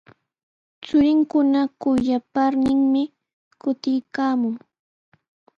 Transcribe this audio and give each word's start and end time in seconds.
Churinkuna 0.83 1.61
kuyaparninmi 1.81 3.03
kutiykaamun. 3.61 4.55